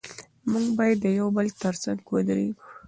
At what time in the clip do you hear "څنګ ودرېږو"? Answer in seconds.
1.83-2.61